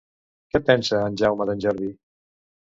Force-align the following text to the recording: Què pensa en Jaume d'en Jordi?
Què 0.55 0.61
pensa 0.69 1.03
en 1.11 1.21
Jaume 1.23 1.49
d'en 1.53 1.63
Jordi? 1.69 1.93